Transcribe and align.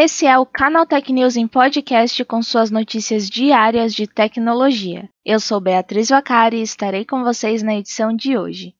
Esse 0.00 0.26
é 0.26 0.38
o 0.38 0.46
Canaltech 0.46 1.12
News 1.12 1.34
em 1.34 1.48
podcast 1.48 2.24
com 2.24 2.40
suas 2.40 2.70
notícias 2.70 3.28
diárias 3.28 3.92
de 3.92 4.06
tecnologia. 4.06 5.08
Eu 5.26 5.40
sou 5.40 5.60
Beatriz 5.60 6.10
Vacari 6.10 6.58
e 6.58 6.62
estarei 6.62 7.04
com 7.04 7.24
vocês 7.24 7.64
na 7.64 7.74
edição 7.74 8.14
de 8.14 8.38
hoje. 8.38 8.76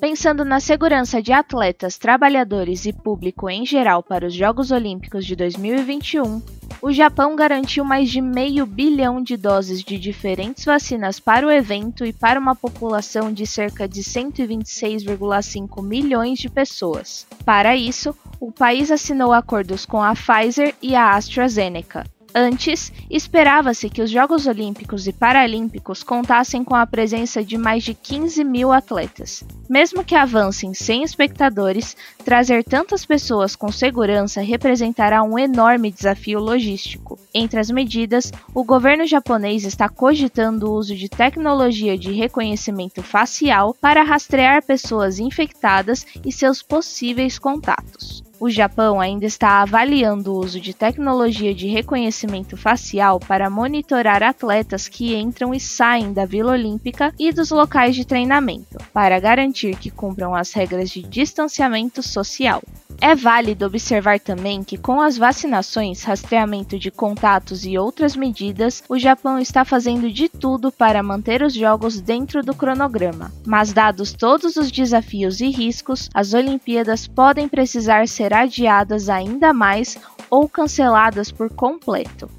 Pensando 0.00 0.44
na 0.44 0.60
segurança 0.60 1.20
de 1.20 1.32
atletas, 1.32 1.98
trabalhadores 1.98 2.86
e 2.86 2.92
público 2.92 3.50
em 3.50 3.66
geral 3.66 4.04
para 4.04 4.24
os 4.24 4.34
Jogos 4.34 4.70
Olímpicos 4.70 5.26
de 5.26 5.34
2021, 5.34 6.40
o 6.80 6.92
Japão 6.92 7.34
garantiu 7.34 7.84
mais 7.84 8.08
de 8.10 8.20
meio 8.20 8.64
bilhão 8.64 9.22
de 9.22 9.36
doses 9.36 9.82
de 9.82 9.98
diferentes 9.98 10.64
vacinas 10.64 11.18
para 11.18 11.46
o 11.46 11.50
evento 11.50 12.04
e 12.04 12.12
para 12.12 12.38
uma 12.38 12.54
população 12.54 13.32
de 13.32 13.46
cerca 13.46 13.88
de 13.88 14.02
126,5 14.02 15.82
milhões 15.82 16.38
de 16.38 16.48
pessoas. 16.48 17.26
Para 17.44 17.74
isso, 17.74 18.14
o 18.40 18.52
país 18.52 18.90
assinou 18.90 19.32
acordos 19.32 19.84
com 19.84 20.02
a 20.02 20.14
Pfizer 20.14 20.74
e 20.80 20.94
a 20.94 21.16
AstraZeneca, 21.16 22.04
Antes, 22.34 22.92
esperava-se 23.10 23.88
que 23.88 24.02
os 24.02 24.10
Jogos 24.10 24.46
Olímpicos 24.46 25.06
e 25.06 25.12
Paralímpicos 25.12 26.02
contassem 26.02 26.62
com 26.62 26.74
a 26.74 26.86
presença 26.86 27.42
de 27.42 27.56
mais 27.56 27.82
de 27.82 27.94
15 27.94 28.44
mil 28.44 28.70
atletas. 28.70 29.42
Mesmo 29.68 30.04
que 30.04 30.14
avancem 30.14 30.74
sem 30.74 31.02
espectadores, 31.02 31.96
trazer 32.24 32.62
tantas 32.64 33.04
pessoas 33.04 33.56
com 33.56 33.72
segurança 33.72 34.40
representará 34.40 35.22
um 35.22 35.38
enorme 35.38 35.90
desafio 35.90 36.38
logístico. 36.38 37.18
Entre 37.32 37.58
as 37.58 37.70
medidas, 37.70 38.30
o 38.54 38.62
governo 38.62 39.06
japonês 39.06 39.64
está 39.64 39.88
cogitando 39.88 40.70
o 40.70 40.74
uso 40.74 40.94
de 40.94 41.08
tecnologia 41.08 41.96
de 41.96 42.12
reconhecimento 42.12 43.02
facial 43.02 43.74
para 43.80 44.02
rastrear 44.02 44.62
pessoas 44.62 45.18
infectadas 45.18 46.06
e 46.24 46.30
seus 46.30 46.62
possíveis 46.62 47.38
contatos. 47.38 48.17
O 48.40 48.48
Japão 48.48 49.00
ainda 49.00 49.26
está 49.26 49.62
avaliando 49.62 50.32
o 50.32 50.38
uso 50.38 50.60
de 50.60 50.72
tecnologia 50.72 51.52
de 51.52 51.66
reconhecimento 51.66 52.56
facial 52.56 53.18
para 53.18 53.50
monitorar 53.50 54.22
atletas 54.22 54.86
que 54.86 55.16
entram 55.16 55.52
e 55.52 55.58
saem 55.58 56.12
da 56.12 56.24
Vila 56.24 56.52
Olímpica 56.52 57.12
e 57.18 57.32
dos 57.32 57.50
locais 57.50 57.96
de 57.96 58.04
treinamento, 58.04 58.78
para 58.92 59.18
garantir 59.18 59.76
que 59.76 59.90
cumpram 59.90 60.36
as 60.36 60.52
regras 60.52 60.88
de 60.90 61.02
distanciamento 61.02 62.00
social. 62.00 62.62
É 63.00 63.14
válido 63.14 63.64
observar 63.64 64.18
também 64.18 64.64
que, 64.64 64.76
com 64.76 65.00
as 65.00 65.16
vacinações, 65.16 66.02
rastreamento 66.02 66.76
de 66.76 66.90
contatos 66.90 67.64
e 67.64 67.78
outras 67.78 68.16
medidas, 68.16 68.82
o 68.88 68.98
Japão 68.98 69.38
está 69.38 69.64
fazendo 69.64 70.10
de 70.10 70.28
tudo 70.28 70.72
para 70.72 71.02
manter 71.02 71.42
os 71.42 71.54
jogos 71.54 72.00
dentro 72.00 72.42
do 72.42 72.54
cronograma. 72.54 73.32
Mas, 73.46 73.72
dados 73.72 74.12
todos 74.12 74.56
os 74.56 74.72
desafios 74.72 75.40
e 75.40 75.48
riscos, 75.48 76.10
as 76.12 76.34
Olimpíadas 76.34 77.06
podem 77.06 77.48
precisar 77.48 78.08
ser 78.08 78.34
adiadas 78.34 79.08
ainda 79.08 79.52
mais 79.52 79.96
ou 80.28 80.48
canceladas 80.48 81.30
por 81.30 81.48
completo. 81.54 82.37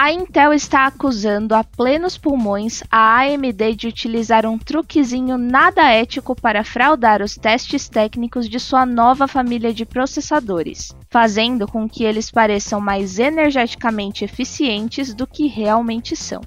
A 0.00 0.12
Intel 0.12 0.52
está 0.52 0.86
acusando 0.86 1.56
a 1.56 1.64
plenos 1.64 2.16
pulmões 2.16 2.84
a 2.88 3.18
AMD 3.18 3.74
de 3.74 3.88
utilizar 3.88 4.46
um 4.46 4.56
truquezinho 4.56 5.36
nada 5.36 5.92
ético 5.92 6.40
para 6.40 6.62
fraudar 6.62 7.20
os 7.20 7.34
testes 7.34 7.88
técnicos 7.88 8.48
de 8.48 8.60
sua 8.60 8.86
nova 8.86 9.26
família 9.26 9.74
de 9.74 9.84
processadores, 9.84 10.94
fazendo 11.10 11.66
com 11.66 11.88
que 11.88 12.04
eles 12.04 12.30
pareçam 12.30 12.80
mais 12.80 13.18
energeticamente 13.18 14.24
eficientes 14.24 15.12
do 15.12 15.26
que 15.26 15.48
realmente 15.48 16.14
são. 16.14 16.42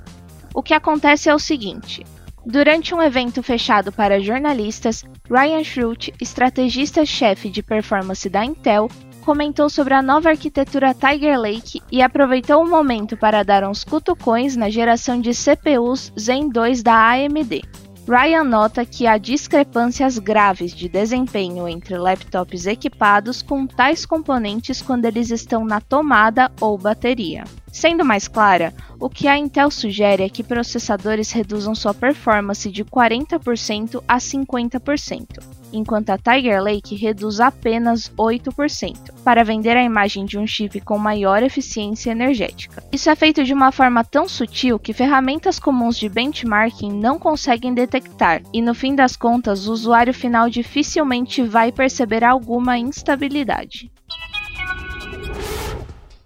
O 0.55 0.63
que 0.63 0.73
acontece 0.73 1.29
é 1.29 1.35
o 1.35 1.39
seguinte: 1.39 2.05
Durante 2.45 2.95
um 2.95 3.01
evento 3.01 3.43
fechado 3.43 3.91
para 3.91 4.21
jornalistas, 4.21 5.03
Ryan 5.29 5.63
Schroot, 5.65 6.13
estrategista-chefe 6.21 7.49
de 7.49 7.61
performance 7.61 8.29
da 8.29 8.45
Intel, 8.45 8.89
comentou 9.21 9.69
sobre 9.69 9.93
a 9.93 10.01
nova 10.01 10.29
arquitetura 10.29 10.93
Tiger 10.93 11.39
Lake 11.39 11.81
e 11.91 12.01
aproveitou 12.01 12.61
o 12.61 12.69
momento 12.69 13.15
para 13.15 13.43
dar 13.43 13.63
uns 13.63 13.83
cutucões 13.83 14.55
na 14.55 14.69
geração 14.69 15.21
de 15.21 15.31
CPUs 15.31 16.11
Zen 16.19 16.49
2 16.49 16.83
da 16.83 17.11
AMD. 17.11 17.61
Ryan 18.07 18.43
nota 18.43 18.83
que 18.83 19.05
há 19.05 19.17
discrepâncias 19.17 20.17
graves 20.17 20.73
de 20.73 20.89
desempenho 20.89 21.67
entre 21.67 21.97
laptops 21.97 22.65
equipados 22.65 23.41
com 23.41 23.67
tais 23.67 24.05
componentes 24.05 24.81
quando 24.81 25.05
eles 25.05 25.29
estão 25.29 25.63
na 25.63 25.79
tomada 25.79 26.51
ou 26.59 26.77
bateria. 26.77 27.43
Sendo 27.71 28.03
mais 28.03 28.27
clara, 28.27 28.73
o 28.99 29.09
que 29.09 29.27
a 29.27 29.37
Intel 29.37 29.71
sugere 29.71 30.23
é 30.23 30.29
que 30.29 30.43
processadores 30.43 31.31
reduzam 31.31 31.73
sua 31.73 31.93
performance 31.93 32.69
de 32.69 32.83
40% 32.83 34.03
a 34.07 34.17
50%, 34.17 35.60
enquanto 35.73 36.09
a 36.09 36.17
Tiger 36.17 36.61
Lake 36.61 36.95
reduz 36.95 37.39
apenas 37.39 38.11
8%, 38.17 39.11
para 39.23 39.43
vender 39.43 39.75
a 39.75 39.83
imagem 39.83 40.25
de 40.25 40.37
um 40.37 40.47
chip 40.47 40.79
com 40.81 40.97
maior 40.97 41.43
eficiência 41.43 42.11
energética. 42.11 42.83
Isso 42.91 43.09
é 43.09 43.15
feito 43.15 43.43
de 43.43 43.53
uma 43.53 43.71
forma 43.71 44.03
tão 44.03 44.27
sutil 44.27 44.79
que 44.79 44.93
ferramentas 44.93 45.59
comuns 45.59 45.97
de 45.97 46.09
benchmarking 46.09 46.91
não 46.91 47.17
conseguem 47.17 47.73
detectar, 47.73 48.41
e 48.53 48.61
no 48.61 48.73
fim 48.73 48.95
das 48.95 49.15
contas, 49.15 49.67
o 49.67 49.73
usuário 49.73 50.13
final 50.13 50.49
dificilmente 50.49 51.41
vai 51.41 51.71
perceber 51.71 52.23
alguma 52.23 52.77
instabilidade. 52.77 53.91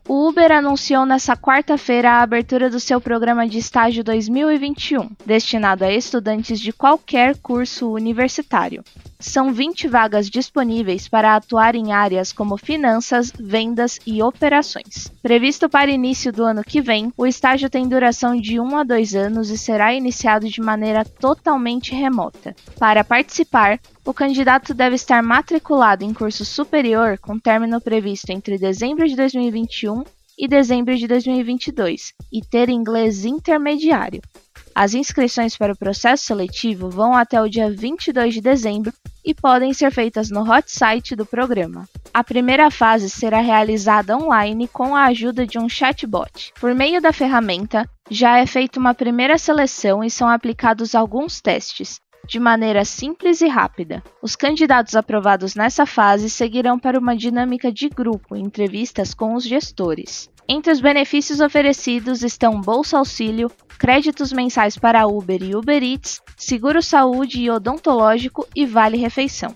O 0.08 0.15
Uber 0.28 0.52
anunciou 0.52 1.06
nesta 1.06 1.38
quarta-feira 1.38 2.14
a 2.14 2.24
abertura 2.24 2.68
do 2.68 2.80
seu 2.80 3.00
programa 3.00 3.48
de 3.48 3.60
estágio 3.60 4.04
2021, 4.04 5.12
destinado 5.24 5.86
a 5.86 5.94
estudantes 5.94 6.60
de 6.60 6.74
qualquer 6.74 7.38
curso 7.38 7.94
universitário. 7.94 8.84
São 9.20 9.54
20 9.54 9.88
vagas 9.88 10.28
disponíveis 10.28 11.08
para 11.08 11.36
atuar 11.36 11.76
em 11.76 11.94
áreas 11.94 12.34
como 12.34 12.58
finanças, 12.58 13.32
vendas 13.40 14.00
e 14.06 14.24
operações. 14.24 15.12
Previsto 15.22 15.70
para 15.70 15.92
início 15.92 16.34
do 16.34 16.44
ano 16.44 16.64
que 16.64 16.82
vem, 16.82 17.14
o 17.16 17.28
estágio 17.28 17.70
tem 17.70 17.88
duração 17.88 18.36
de 18.36 18.60
1 18.60 18.78
a 18.78 18.84
2 18.84 19.16
anos 19.16 19.52
e 19.52 19.58
será 19.60 19.94
iniciado 19.94 20.48
de 20.50 20.60
maneira 20.60 21.06
totalmente 21.06 21.94
remota. 21.94 22.56
Para 22.80 23.04
participar, 23.04 23.80
o 24.04 24.14
candidato 24.14 24.74
deve 24.74 24.96
estar 24.96 25.22
matriculado 25.22 26.04
em 26.04 26.14
curso 26.14 26.44
superior 26.44 27.18
com 27.20 27.40
término 27.40 27.80
previsto 27.80 28.32
entre 28.32 28.58
dezembro 28.58 29.08
de 29.08 29.16
2021 29.16 30.04
e 30.38 30.48
dezembro 30.48 30.96
de 30.96 31.08
2022 31.08 32.14
e 32.32 32.42
ter 32.42 32.70
inglês 32.70 33.26
intermediário. 33.26 34.22
As 34.74 34.94
inscrições 34.94 35.58
para 35.58 35.72
o 35.72 35.78
processo 35.78 36.26
seletivo 36.26 36.90
vão 36.90 37.14
até 37.14 37.42
o 37.42 37.48
dia 37.48 37.72
22 37.72 38.34
de 38.34 38.42
dezembro 38.42 38.94
e 39.24 39.34
podem 39.34 39.74
ser 39.74 39.90
feitas 39.90 40.30
no 40.30 40.42
hot 40.42 40.70
site 40.70 41.16
do 41.16 41.26
programa. 41.26 41.88
A 42.14 42.24
primeira 42.24 42.70
fase 42.70 43.10
será 43.10 43.40
realizada 43.40 44.18
online 44.18 44.68
com 44.68 44.94
a 44.94 45.06
ajuda 45.06 45.48
de 45.48 45.58
um 45.58 45.70
chatbot. 45.70 46.54
Por 46.60 46.76
meio 46.76 47.02
da 47.02 47.14
ferramenta, 47.14 47.90
já 48.12 48.38
é 48.38 48.46
feita 48.46 48.80
uma 48.80 48.94
primeira 48.94 49.38
seleção 49.38 50.04
e 50.04 50.10
são 50.10 50.28
aplicados 50.28 50.94
alguns 50.94 51.42
testes, 51.42 52.00
de 52.28 52.40
maneira 52.40 52.84
simples 52.84 53.42
e 53.42 53.48
rápida. 53.48 54.04
Os 54.22 54.36
candidatos 54.36 54.96
aprovados 54.96 55.56
nessa 55.56 55.86
fase 55.86 56.30
seguirão 56.30 56.80
para 56.80 57.00
uma 57.00 57.16
dinâmica 57.16 57.72
de 57.72 57.90
grupo, 57.90 58.36
entrevistas 58.36 59.14
com 59.14 59.36
os 59.36 59.44
gestores. 59.44 60.30
Entre 60.48 60.72
os 60.72 60.80
benefícios 60.80 61.40
oferecidos 61.40 62.22
estão 62.24 62.62
Bolsa 62.62 62.98
Auxílio, 62.98 63.50
créditos 63.80 64.32
mensais 64.32 64.78
para 64.78 65.08
Uber 65.08 65.42
e 65.42 65.56
Uber 65.56 65.82
Eats, 65.82 66.22
seguro 66.38 66.82
saúde 66.82 67.42
e 67.42 67.50
odontológico 67.50 68.48
e 68.56 68.66
vale 68.66 68.98
refeição. 68.98 69.56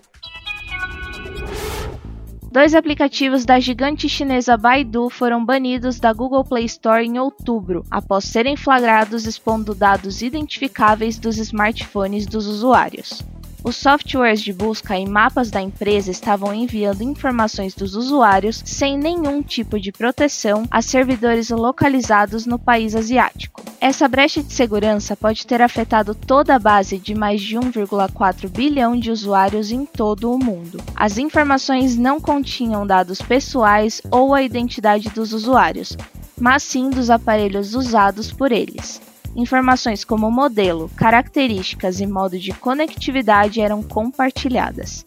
Dois 2.60 2.76
aplicativos 2.76 3.46
da 3.46 3.58
gigante 3.58 4.10
chinesa 4.10 4.58
Baidu 4.58 5.10
foram 5.10 5.46
banidos 5.46 5.98
da 5.98 6.12
Google 6.12 6.44
Play 6.44 6.66
Store 6.66 7.06
em 7.06 7.18
outubro, 7.18 7.86
após 7.90 8.26
serem 8.26 8.58
flagrados 8.58 9.26
expondo 9.26 9.74
dados 9.74 10.22
identificáveis 10.22 11.18
dos 11.18 11.38
smartphones 11.38 12.26
dos 12.26 12.48
usuários. 12.48 13.24
Os 13.62 13.76
softwares 13.76 14.42
de 14.42 14.54
busca 14.54 14.98
e 14.98 15.06
mapas 15.06 15.52
da 15.52 15.62
empresa 15.62 16.10
estavam 16.10 16.54
enviando 16.54 17.02
informações 17.02 17.76
dos 17.76 17.94
usuários 17.94 18.62
sem 18.66 18.98
nenhum 18.98 19.44
tipo 19.44 19.78
de 19.78 19.92
proteção 19.92 20.64
a 20.72 20.82
servidores 20.82 21.50
localizados 21.50 22.46
no 22.46 22.58
país 22.58 22.96
asiático. 22.96 23.62
Essa 23.82 24.08
brecha 24.08 24.42
de 24.42 24.54
segurança 24.54 25.16
pode 25.16 25.46
ter 25.46 25.62
afetado 25.62 26.16
toda 26.16 26.56
a 26.56 26.60
base 26.60 26.98
de 26.98 27.14
mais 27.14 27.42
de 27.42 27.58
1,4 27.58 28.50
bilhão 28.50 28.98
de 28.98 29.12
usuários 29.12 29.72
em 29.72 29.86
todo 29.86 30.32
o 30.32 30.40
mundo. 30.40 30.82
As 30.96 31.18
informações 31.18 31.98
não 31.98 32.20
continham 32.20 32.88
dados 32.88 33.22
pessoais 33.22 34.02
ou 34.10 34.34
a 34.34 34.42
identidade 34.42 35.10
dos 35.10 35.34
usuários, 35.34 35.98
mas 36.40 36.64
sim 36.64 36.90
dos 36.90 37.10
aparelhos 37.10 37.76
usados 37.76 38.32
por 38.32 38.52
eles. 38.52 39.02
Informações 39.40 40.04
como 40.04 40.30
modelo, 40.30 40.92
características 40.98 42.02
e 42.02 42.06
modo 42.06 42.38
de 42.38 42.52
conectividade 42.52 43.62
eram 43.62 43.82
compartilhadas. 43.82 45.06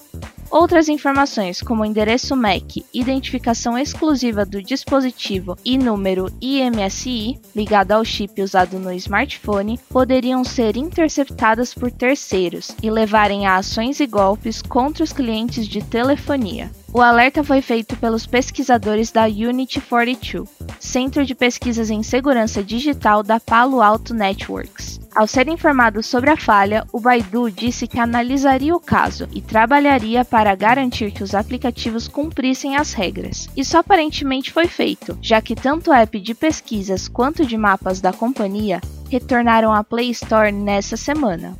Outras 0.50 0.88
informações, 0.88 1.60
como 1.60 1.84
endereço 1.84 2.34
MAC, 2.34 2.82
identificação 2.94 3.76
exclusiva 3.76 4.46
do 4.46 4.62
dispositivo 4.62 5.54
e 5.62 5.76
número 5.76 6.32
IMSI 6.40 7.38
ligado 7.54 7.92
ao 7.92 8.02
chip 8.06 8.40
usado 8.40 8.78
no 8.78 8.90
smartphone, 8.92 9.78
poderiam 9.90 10.42
ser 10.44 10.78
interceptadas 10.78 11.74
por 11.74 11.90
terceiros 11.90 12.74
e 12.82 12.90
levarem 12.90 13.46
a 13.46 13.56
ações 13.56 14.00
e 14.00 14.06
golpes 14.06 14.62
contra 14.62 15.04
os 15.04 15.12
clientes 15.12 15.68
de 15.68 15.84
telefonia. 15.84 16.70
O 16.94 17.00
alerta 17.00 17.42
foi 17.42 17.62
feito 17.62 17.96
pelos 17.96 18.26
pesquisadores 18.26 19.10
da 19.10 19.24
Unity 19.24 19.80
42, 19.80 20.46
Centro 20.78 21.24
de 21.24 21.34
Pesquisas 21.34 21.88
em 21.88 22.02
Segurança 22.02 22.62
Digital 22.62 23.22
da 23.22 23.40
Palo 23.40 23.80
Alto 23.80 24.12
Networks. 24.12 25.00
Ao 25.14 25.26
ser 25.26 25.48
informado 25.48 26.02
sobre 26.02 26.28
a 26.28 26.36
falha, 26.36 26.86
o 26.92 27.00
Baidu 27.00 27.50
disse 27.50 27.86
que 27.86 27.98
analisaria 27.98 28.76
o 28.76 28.80
caso 28.80 29.26
e 29.32 29.40
trabalharia 29.40 30.22
para 30.22 30.54
garantir 30.54 31.12
que 31.12 31.22
os 31.22 31.34
aplicativos 31.34 32.08
cumprissem 32.08 32.76
as 32.76 32.92
regras. 32.92 33.48
Isso 33.56 33.78
aparentemente 33.78 34.52
foi 34.52 34.66
feito, 34.66 35.16
já 35.22 35.40
que 35.40 35.54
tanto 35.54 35.90
o 35.90 35.94
app 35.94 36.20
de 36.20 36.34
pesquisas 36.34 37.08
quanto 37.08 37.46
de 37.46 37.56
mapas 37.56 38.02
da 38.02 38.12
companhia 38.12 38.82
retornaram 39.10 39.72
à 39.72 39.82
Play 39.82 40.10
Store 40.10 40.52
nessa 40.52 40.98
semana. 40.98 41.56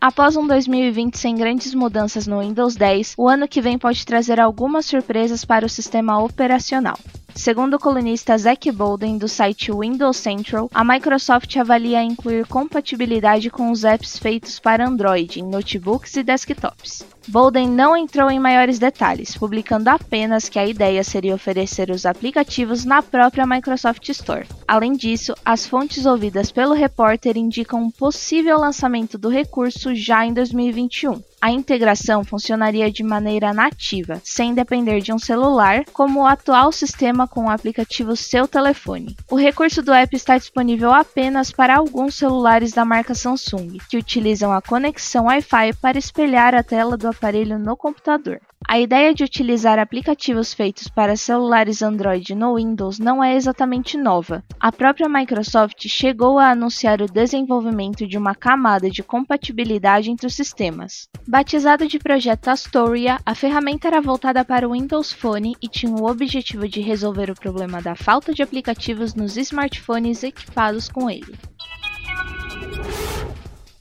Após 0.00 0.36
um 0.36 0.46
2020 0.46 1.18
sem 1.18 1.34
grandes 1.34 1.74
mudanças 1.74 2.24
no 2.24 2.38
Windows 2.38 2.76
10, 2.76 3.14
o 3.18 3.28
ano 3.28 3.48
que 3.48 3.60
vem 3.60 3.76
pode 3.76 4.06
trazer 4.06 4.38
algumas 4.38 4.86
surpresas 4.86 5.44
para 5.44 5.66
o 5.66 5.68
sistema 5.68 6.22
operacional. 6.22 6.96
Segundo 7.38 7.74
o 7.74 7.78
colunista 7.78 8.36
Zach 8.36 8.68
Bolden 8.72 9.16
do 9.16 9.28
site 9.28 9.70
Windows 9.70 10.16
Central, 10.16 10.68
a 10.74 10.82
Microsoft 10.82 11.56
avalia 11.56 12.02
incluir 12.02 12.44
compatibilidade 12.48 13.48
com 13.48 13.70
os 13.70 13.84
apps 13.84 14.18
feitos 14.18 14.58
para 14.58 14.84
Android 14.84 15.38
em 15.38 15.44
notebooks 15.44 16.16
e 16.16 16.24
desktops. 16.24 17.06
Bolden 17.28 17.68
não 17.68 17.96
entrou 17.96 18.28
em 18.28 18.40
maiores 18.40 18.80
detalhes, 18.80 19.36
publicando 19.36 19.88
apenas 19.88 20.48
que 20.48 20.58
a 20.58 20.66
ideia 20.66 21.04
seria 21.04 21.36
oferecer 21.36 21.90
os 21.90 22.04
aplicativos 22.04 22.84
na 22.84 23.02
própria 23.02 23.46
Microsoft 23.46 24.08
Store. 24.08 24.48
Além 24.66 24.94
disso, 24.94 25.32
as 25.44 25.64
fontes 25.64 26.06
ouvidas 26.06 26.50
pelo 26.50 26.74
repórter 26.74 27.36
indicam 27.36 27.84
um 27.84 27.90
possível 27.90 28.58
lançamento 28.58 29.16
do 29.16 29.28
recurso 29.28 29.94
já 29.94 30.26
em 30.26 30.34
2021. 30.34 31.22
A 31.40 31.52
integração 31.52 32.24
funcionaria 32.24 32.90
de 32.90 33.04
maneira 33.04 33.52
nativa, 33.52 34.20
sem 34.24 34.54
depender 34.54 35.00
de 35.00 35.12
um 35.12 35.18
celular, 35.20 35.84
como 35.92 36.20
o 36.20 36.26
atual 36.26 36.72
sistema 36.72 37.28
com 37.28 37.44
o 37.44 37.50
aplicativo 37.50 38.16
Seu 38.16 38.48
Telefone. 38.48 39.16
O 39.30 39.36
recurso 39.36 39.80
do 39.80 39.92
app 39.92 40.16
está 40.16 40.36
disponível 40.36 40.92
apenas 40.92 41.52
para 41.52 41.76
alguns 41.76 42.16
celulares 42.16 42.72
da 42.72 42.84
marca 42.84 43.14
Samsung, 43.14 43.78
que 43.88 43.96
utilizam 43.96 44.52
a 44.52 44.60
conexão 44.60 45.26
Wi-Fi 45.26 45.74
para 45.80 45.96
espelhar 45.96 46.56
a 46.56 46.62
tela 46.64 46.96
do 46.96 47.06
aparelho 47.06 47.56
no 47.56 47.76
computador. 47.76 48.40
A 48.66 48.78
ideia 48.78 49.14
de 49.14 49.24
utilizar 49.24 49.78
aplicativos 49.78 50.52
feitos 50.52 50.88
para 50.88 51.16
celulares 51.16 51.80
Android 51.80 52.34
no 52.34 52.56
Windows 52.56 52.98
não 52.98 53.22
é 53.22 53.34
exatamente 53.34 53.96
nova. 53.96 54.44
A 54.60 54.70
própria 54.70 55.08
Microsoft 55.08 55.86
chegou 55.88 56.38
a 56.38 56.50
anunciar 56.50 57.00
o 57.00 57.06
desenvolvimento 57.06 58.06
de 58.06 58.18
uma 58.18 58.34
camada 58.34 58.90
de 58.90 59.02
compatibilidade 59.02 60.10
entre 60.10 60.26
os 60.26 60.34
sistemas. 60.34 61.08
Batizado 61.26 61.86
de 61.86 61.98
projeto 61.98 62.48
Astoria, 62.48 63.18
a 63.24 63.34
ferramenta 63.34 63.88
era 63.88 64.00
voltada 64.00 64.44
para 64.44 64.68
o 64.68 64.72
Windows 64.72 65.12
Phone 65.12 65.56
e 65.62 65.68
tinha 65.68 65.94
o 65.94 66.10
objetivo 66.10 66.68
de 66.68 66.80
resolver 66.80 67.30
o 67.30 67.34
problema 67.34 67.80
da 67.80 67.94
falta 67.94 68.34
de 68.34 68.42
aplicativos 68.42 69.14
nos 69.14 69.36
smartphones 69.36 70.22
equipados 70.22 70.88
com 70.88 71.08
ele. 71.08 71.34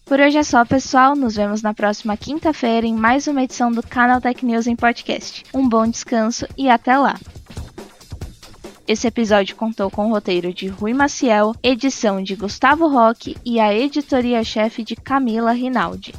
Por 0.07 0.21
hoje 0.21 0.37
é 0.37 0.43
só, 0.43 0.63
pessoal. 0.63 1.17
Nos 1.17 1.35
vemos 1.35 1.61
na 1.61 1.73
próxima 1.73 2.15
quinta-feira 2.15 2.87
em 2.87 2.93
mais 2.93 3.27
uma 3.27 3.43
edição 3.43 3.69
do 3.69 3.83
Canal 3.83 4.21
Tech 4.21 4.43
News 4.45 4.65
em 4.65 4.75
podcast. 4.75 5.43
Um 5.53 5.67
bom 5.67 5.85
descanso 5.85 6.47
e 6.57 6.69
até 6.69 6.97
lá! 6.97 7.19
Esse 8.87 9.05
episódio 9.05 9.57
contou 9.57 9.91
com 9.91 10.07
o 10.07 10.09
roteiro 10.11 10.53
de 10.53 10.67
Rui 10.67 10.93
Maciel, 10.93 11.53
edição 11.61 12.23
de 12.23 12.35
Gustavo 12.35 12.87
Roque 12.87 13.35
e 13.43 13.59
a 13.59 13.73
editoria-chefe 13.73 14.81
de 14.81 14.95
Camila 14.95 15.51
Rinaldi. 15.51 16.13